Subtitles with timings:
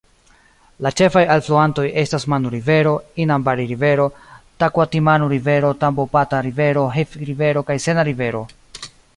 [0.85, 2.93] La ĉefaj alfluantoj estas Manu-Rivero,
[3.25, 4.07] Inambari-Rivero,
[4.65, 8.47] Takuatimanu-Rivero, Tambopata-Rivero, Heath-Rivero kaj Sena-Rivero.